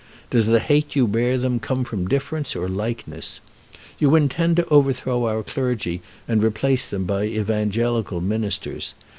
[0.31, 3.39] Does the hate you bear them come from difference or likeness?
[3.99, 8.95] You intend to overthrow our clergy and replace them by evangelical ministers.